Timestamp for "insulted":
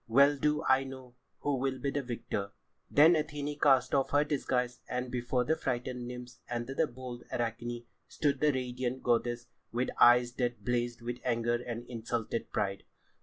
11.87-12.51